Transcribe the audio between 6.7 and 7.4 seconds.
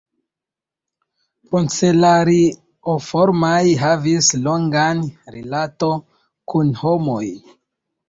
homoj.